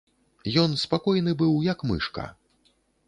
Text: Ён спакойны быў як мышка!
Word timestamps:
Ён 0.61 0.71
спакойны 0.85 1.31
быў 1.41 1.53
як 1.67 1.85
мышка! 1.91 2.29